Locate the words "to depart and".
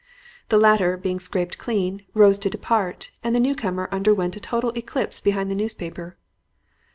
2.39-3.35